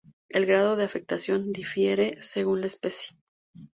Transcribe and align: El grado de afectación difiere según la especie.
El 0.29 0.47
grado 0.47 0.75
de 0.77 0.83
afectación 0.83 1.51
difiere 1.53 2.17
según 2.23 2.61
la 2.61 2.65
especie. 2.65 3.15